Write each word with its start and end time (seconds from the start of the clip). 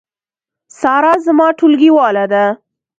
سارا 0.79 1.13
زما 1.25 1.47
ټولګیواله 1.57 2.25
ده 2.31 2.45